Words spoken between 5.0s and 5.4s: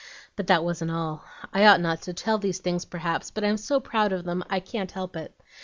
it.